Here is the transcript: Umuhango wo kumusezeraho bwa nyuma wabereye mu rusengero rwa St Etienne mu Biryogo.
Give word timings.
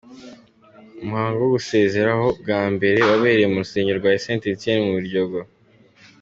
Umuhango 1.03 1.37
wo 1.41 1.49
kumusezeraho 1.51 2.25
bwa 2.41 2.59
nyuma 2.71 3.07
wabereye 3.11 3.45
mu 3.51 3.57
rusengero 3.63 3.97
rwa 3.99 4.11
St 4.23 4.43
Etienne 4.53 4.83
mu 4.85 4.91
Biryogo. 4.97 5.39